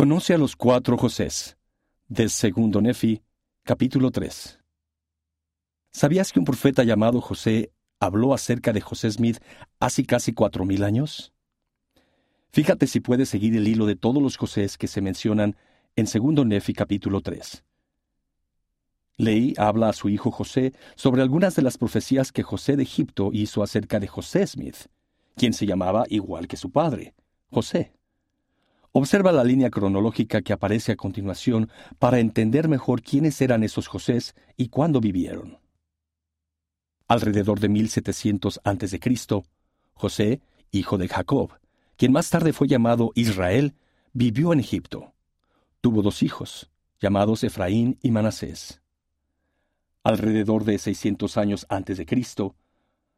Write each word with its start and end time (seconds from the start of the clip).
Conoce 0.00 0.32
a 0.32 0.38
los 0.38 0.56
cuatro 0.56 0.96
Josés. 0.96 1.58
Del 2.08 2.30
segundo 2.30 2.80
Nefi, 2.80 3.20
capítulo 3.64 4.10
3. 4.10 4.58
¿Sabías 5.92 6.32
que 6.32 6.38
un 6.38 6.46
profeta 6.46 6.84
llamado 6.84 7.20
José 7.20 7.70
habló 7.98 8.32
acerca 8.32 8.72
de 8.72 8.80
José 8.80 9.10
Smith 9.10 9.40
hace 9.78 10.06
casi 10.06 10.32
cuatro 10.32 10.64
mil 10.64 10.84
años? 10.84 11.34
Fíjate 12.50 12.86
si 12.86 13.00
puedes 13.00 13.28
seguir 13.28 13.54
el 13.54 13.68
hilo 13.68 13.84
de 13.84 13.94
todos 13.94 14.22
los 14.22 14.38
Josés 14.38 14.78
que 14.78 14.86
se 14.86 15.02
mencionan 15.02 15.54
en 15.96 16.06
segundo 16.06 16.46
Nefi 16.46 16.72
capítulo 16.72 17.20
3. 17.20 17.62
Leí 19.18 19.52
habla 19.58 19.90
a 19.90 19.92
su 19.92 20.08
hijo 20.08 20.30
José 20.30 20.72
sobre 20.96 21.20
algunas 21.20 21.56
de 21.56 21.62
las 21.62 21.76
profecías 21.76 22.32
que 22.32 22.42
José 22.42 22.76
de 22.76 22.84
Egipto 22.84 23.28
hizo 23.34 23.62
acerca 23.62 24.00
de 24.00 24.06
José 24.06 24.46
Smith, 24.46 24.76
quien 25.36 25.52
se 25.52 25.66
llamaba 25.66 26.06
igual 26.08 26.48
que 26.48 26.56
su 26.56 26.70
padre, 26.70 27.12
José. 27.50 27.99
Observa 28.92 29.30
la 29.30 29.44
línea 29.44 29.70
cronológica 29.70 30.42
que 30.42 30.52
aparece 30.52 30.92
a 30.92 30.96
continuación 30.96 31.70
para 31.98 32.18
entender 32.18 32.68
mejor 32.68 33.02
quiénes 33.02 33.40
eran 33.40 33.62
esos 33.62 33.86
Josés 33.86 34.34
y 34.56 34.68
cuándo 34.68 35.00
vivieron. 35.00 35.58
Alrededor 37.06 37.60
de 37.60 37.68
1700 37.68 38.60
a.C., 38.64 39.00
José, 39.94 40.40
hijo 40.72 40.98
de 40.98 41.08
Jacob, 41.08 41.52
quien 41.96 42.12
más 42.12 42.30
tarde 42.30 42.52
fue 42.52 42.66
llamado 42.66 43.12
Israel, 43.14 43.74
vivió 44.12 44.52
en 44.52 44.60
Egipto. 44.60 45.12
Tuvo 45.80 46.02
dos 46.02 46.22
hijos, 46.22 46.70
llamados 47.00 47.44
Efraín 47.44 47.98
y 48.02 48.10
Manasés. 48.10 48.80
Alrededor 50.02 50.64
de 50.64 50.78
600 50.78 51.36
años 51.36 51.66
antes 51.68 51.98
de 51.98 52.06
Cristo, 52.06 52.56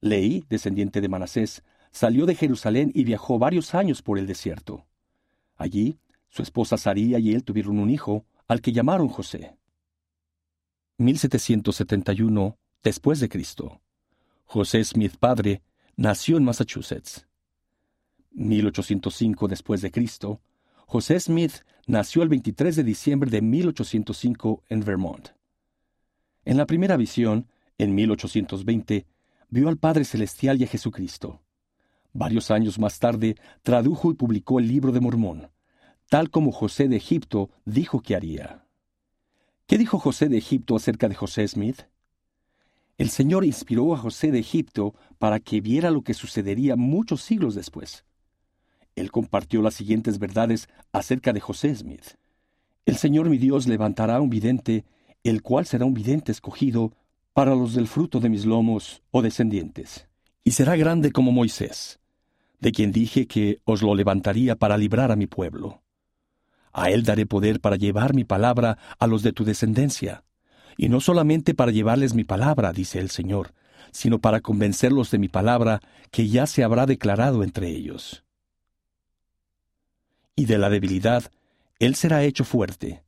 Leí, 0.00 0.44
descendiente 0.48 1.00
de 1.00 1.08
Manasés, 1.08 1.64
salió 1.90 2.26
de 2.26 2.34
Jerusalén 2.34 2.92
y 2.94 3.04
viajó 3.04 3.38
varios 3.38 3.74
años 3.74 4.02
por 4.02 4.18
el 4.18 4.26
desierto. 4.26 4.85
Allí, 5.56 5.98
su 6.28 6.42
esposa 6.42 6.76
Saría 6.76 7.18
y 7.18 7.32
él 7.32 7.44
tuvieron 7.44 7.78
un 7.78 7.90
hijo, 7.90 8.24
al 8.48 8.60
que 8.60 8.72
llamaron 8.72 9.08
José. 9.08 9.56
1771 10.98 12.58
después 12.82 13.20
de 13.20 13.28
Cristo. 13.28 13.80
José 14.44 14.84
Smith 14.84 15.16
padre 15.18 15.62
nació 15.96 16.36
en 16.36 16.44
Massachusetts. 16.44 17.26
1805 18.32 19.48
después 19.48 19.82
de 19.82 19.90
Cristo. 19.90 20.40
José 20.86 21.18
Smith 21.18 21.64
nació 21.86 22.22
el 22.22 22.28
23 22.28 22.76
de 22.76 22.84
diciembre 22.84 23.30
de 23.30 23.42
1805 23.42 24.62
en 24.68 24.80
Vermont. 24.80 25.30
En 26.44 26.56
la 26.56 26.66
primera 26.66 26.96
visión, 26.96 27.48
en 27.78 27.94
1820, 27.94 29.06
vio 29.48 29.68
al 29.68 29.78
Padre 29.78 30.04
Celestial 30.04 30.60
y 30.60 30.64
a 30.64 30.68
Jesucristo. 30.68 31.42
Varios 32.18 32.50
años 32.50 32.78
más 32.78 32.98
tarde, 32.98 33.36
tradujo 33.62 34.10
y 34.10 34.14
publicó 34.14 34.58
el 34.58 34.68
libro 34.68 34.90
de 34.90 35.00
Mormón, 35.00 35.50
tal 36.08 36.30
como 36.30 36.50
José 36.50 36.88
de 36.88 36.96
Egipto 36.96 37.50
dijo 37.66 38.00
que 38.00 38.16
haría. 38.16 38.64
¿Qué 39.66 39.76
dijo 39.76 39.98
José 39.98 40.30
de 40.30 40.38
Egipto 40.38 40.76
acerca 40.76 41.10
de 41.10 41.14
José 41.14 41.46
Smith? 41.46 41.82
El 42.96 43.10
Señor 43.10 43.44
inspiró 43.44 43.94
a 43.94 43.98
José 43.98 44.30
de 44.30 44.38
Egipto 44.38 44.94
para 45.18 45.40
que 45.40 45.60
viera 45.60 45.90
lo 45.90 46.00
que 46.00 46.14
sucedería 46.14 46.74
muchos 46.74 47.20
siglos 47.20 47.54
después. 47.54 48.06
Él 48.94 49.12
compartió 49.12 49.60
las 49.60 49.74
siguientes 49.74 50.18
verdades 50.18 50.70
acerca 50.92 51.34
de 51.34 51.40
José 51.40 51.74
Smith. 51.74 52.14
El 52.86 52.96
Señor 52.96 53.28
mi 53.28 53.36
Dios 53.36 53.66
levantará 53.66 54.22
un 54.22 54.30
vidente, 54.30 54.86
el 55.22 55.42
cual 55.42 55.66
será 55.66 55.84
un 55.84 55.92
vidente 55.92 56.32
escogido 56.32 56.94
para 57.34 57.54
los 57.54 57.74
del 57.74 57.88
fruto 57.88 58.20
de 58.20 58.30
mis 58.30 58.46
lomos 58.46 59.02
o 59.10 59.20
descendientes, 59.20 60.08
y 60.44 60.52
será 60.52 60.76
grande 60.76 61.12
como 61.12 61.30
Moisés, 61.30 62.00
de 62.60 62.72
quien 62.72 62.92
dije 62.92 63.26
que 63.26 63.60
os 63.64 63.82
lo 63.82 63.94
levantaría 63.94 64.56
para 64.56 64.78
librar 64.78 65.12
a 65.12 65.16
mi 65.16 65.26
pueblo. 65.26 65.82
A 66.72 66.90
él 66.90 67.04
daré 67.04 67.26
poder 67.26 67.60
para 67.60 67.76
llevar 67.76 68.14
mi 68.14 68.24
palabra 68.24 68.78
a 68.98 69.06
los 69.06 69.22
de 69.22 69.32
tu 69.32 69.44
descendencia, 69.44 70.24
y 70.76 70.88
no 70.88 71.00
solamente 71.00 71.54
para 71.54 71.72
llevarles 71.72 72.14
mi 72.14 72.24
palabra, 72.24 72.72
dice 72.72 72.98
el 73.00 73.10
Señor, 73.10 73.54
sino 73.92 74.20
para 74.20 74.40
convencerlos 74.40 75.10
de 75.10 75.18
mi 75.18 75.28
palabra 75.28 75.80
que 76.10 76.28
ya 76.28 76.46
se 76.46 76.64
habrá 76.64 76.86
declarado 76.86 77.42
entre 77.42 77.68
ellos. 77.68 78.24
Y 80.34 80.44
de 80.44 80.58
la 80.58 80.68
debilidad, 80.68 81.30
él 81.78 81.94
será 81.94 82.24
hecho 82.24 82.44
fuerte, 82.44 83.02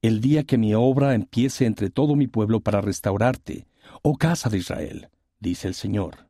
el 0.00 0.20
día 0.20 0.44
que 0.44 0.58
mi 0.58 0.74
obra 0.74 1.14
empiece 1.14 1.66
entre 1.66 1.90
todo 1.90 2.14
mi 2.14 2.28
pueblo 2.28 2.60
para 2.60 2.80
restaurarte, 2.80 3.66
oh 4.02 4.16
casa 4.16 4.48
de 4.48 4.58
Israel, 4.58 5.08
dice 5.40 5.66
el 5.66 5.74
Señor. 5.74 6.27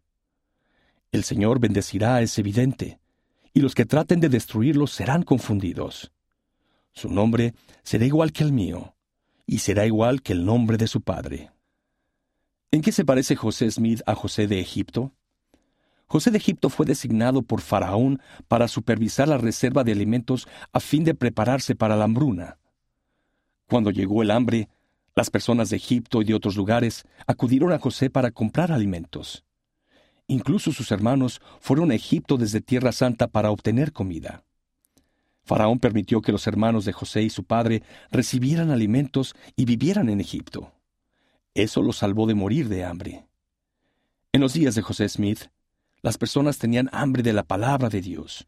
El 1.10 1.24
Señor 1.24 1.58
bendecirá 1.58 2.16
a 2.16 2.22
ese 2.22 2.42
vidente, 2.42 3.00
y 3.54 3.60
los 3.60 3.74
que 3.74 3.86
traten 3.86 4.20
de 4.20 4.28
destruirlo 4.28 4.86
serán 4.86 5.22
confundidos. 5.22 6.12
Su 6.92 7.08
nombre 7.08 7.54
será 7.82 8.04
igual 8.04 8.32
que 8.32 8.44
el 8.44 8.52
mío, 8.52 8.94
y 9.46 9.58
será 9.58 9.86
igual 9.86 10.20
que 10.20 10.32
el 10.32 10.44
nombre 10.44 10.76
de 10.76 10.86
su 10.86 11.00
padre. 11.00 11.50
¿En 12.70 12.82
qué 12.82 12.92
se 12.92 13.04
parece 13.04 13.36
José 13.36 13.70
Smith 13.70 14.02
a 14.04 14.14
José 14.14 14.46
de 14.46 14.60
Egipto? 14.60 15.12
José 16.06 16.30
de 16.30 16.38
Egipto 16.38 16.68
fue 16.68 16.84
designado 16.84 17.42
por 17.42 17.62
Faraón 17.62 18.20
para 18.46 18.68
supervisar 18.68 19.28
la 19.28 19.38
reserva 19.38 19.84
de 19.84 19.92
alimentos 19.92 20.46
a 20.72 20.80
fin 20.80 21.04
de 21.04 21.14
prepararse 21.14 21.74
para 21.74 21.96
la 21.96 22.04
hambruna. 22.04 22.58
Cuando 23.66 23.90
llegó 23.90 24.22
el 24.22 24.30
hambre, 24.30 24.68
las 25.14 25.30
personas 25.30 25.70
de 25.70 25.76
Egipto 25.76 26.20
y 26.20 26.24
de 26.24 26.34
otros 26.34 26.56
lugares 26.56 27.04
acudieron 27.26 27.72
a 27.72 27.78
José 27.78 28.10
para 28.10 28.30
comprar 28.30 28.70
alimentos. 28.70 29.44
Incluso 30.28 30.72
sus 30.72 30.92
hermanos 30.92 31.40
fueron 31.58 31.90
a 31.90 31.94
Egipto 31.94 32.36
desde 32.36 32.60
Tierra 32.60 32.92
Santa 32.92 33.28
para 33.28 33.50
obtener 33.50 33.92
comida. 33.92 34.44
Faraón 35.42 35.78
permitió 35.78 36.20
que 36.20 36.32
los 36.32 36.46
hermanos 36.46 36.84
de 36.84 36.92
José 36.92 37.22
y 37.22 37.30
su 37.30 37.44
padre 37.44 37.82
recibieran 38.10 38.70
alimentos 38.70 39.34
y 39.56 39.64
vivieran 39.64 40.10
en 40.10 40.20
Egipto. 40.20 40.72
Eso 41.54 41.82
los 41.82 41.96
salvó 41.96 42.26
de 42.26 42.34
morir 42.34 42.68
de 42.68 42.84
hambre. 42.84 43.26
En 44.32 44.42
los 44.42 44.52
días 44.52 44.74
de 44.74 44.82
José 44.82 45.08
Smith, 45.08 45.46
las 46.02 46.18
personas 46.18 46.58
tenían 46.58 46.90
hambre 46.92 47.22
de 47.22 47.32
la 47.32 47.44
palabra 47.44 47.88
de 47.88 48.02
Dios. 48.02 48.46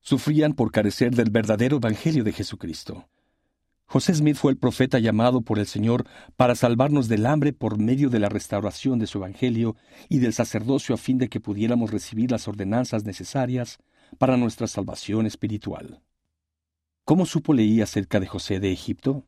Sufrían 0.00 0.54
por 0.54 0.72
carecer 0.72 1.14
del 1.14 1.30
verdadero 1.30 1.76
Evangelio 1.76 2.24
de 2.24 2.32
Jesucristo. 2.32 3.06
José 3.88 4.14
Smith 4.14 4.36
fue 4.36 4.50
el 4.50 4.58
profeta 4.58 4.98
llamado 4.98 5.42
por 5.42 5.60
el 5.60 5.66
Señor 5.66 6.06
para 6.36 6.56
salvarnos 6.56 7.06
del 7.06 7.24
hambre 7.24 7.52
por 7.52 7.78
medio 7.78 8.10
de 8.10 8.18
la 8.18 8.28
restauración 8.28 8.98
de 8.98 9.06
su 9.06 9.18
Evangelio 9.18 9.76
y 10.08 10.18
del 10.18 10.32
sacerdocio 10.32 10.94
a 10.94 10.98
fin 10.98 11.18
de 11.18 11.28
que 11.28 11.38
pudiéramos 11.38 11.92
recibir 11.92 12.32
las 12.32 12.48
ordenanzas 12.48 13.04
necesarias 13.04 13.78
para 14.18 14.36
nuestra 14.36 14.66
salvación 14.66 15.24
espiritual. 15.24 16.00
¿Cómo 17.04 17.26
supo 17.26 17.54
Leí 17.54 17.80
acerca 17.80 18.18
de 18.18 18.26
José 18.26 18.58
de 18.58 18.72
Egipto? 18.72 19.24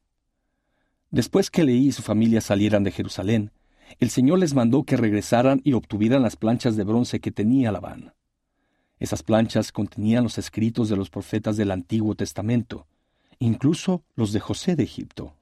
Después 1.13 1.51
que 1.51 1.63
Leí 1.63 1.87
y 1.89 1.93
su 1.93 2.03
familia 2.03 2.41
salieran 2.41 2.83
de 2.83 2.91
Jerusalén, 2.91 3.53
el 4.01 4.11
Señor 4.11 4.41
les 4.41 4.55
mandó 4.55 4.83
que 4.83 4.97
regresaran 4.97 5.61
y 5.63 5.75
obtuvieran 5.75 6.23
las 6.23 6.35
planchas 6.35 6.77
de 6.77 6.83
bronce 6.83 7.21
que 7.21 7.31
tenía 7.31 7.71
Labán. 7.71 8.13
Esas 8.99 9.23
planchas 9.23 9.71
contenían 9.71 10.25
los 10.25 10.37
escritos 10.37 10.89
de 10.89 10.97
los 10.97 11.11
profetas 11.11 11.57
del 11.57 11.71
Antiguo 11.71 12.17
Testamento, 12.17 12.89
incluso 13.39 14.05
los 14.15 14.33
de 14.33 14.41
José 14.41 14.77
de 14.77 14.85
Egipto. 14.85 15.38